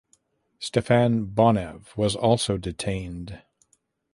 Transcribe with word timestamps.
Stefan 0.57 1.27
Bonev 1.27 1.95
was 1.95 2.15
also 2.15 2.57
detained. 2.57 3.43